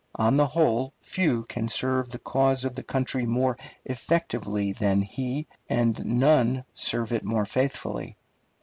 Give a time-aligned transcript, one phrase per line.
[0.15, 3.55] On the whole, few can serve the cause of the country more
[3.85, 8.17] effectively than he, and none serve it more faithfully.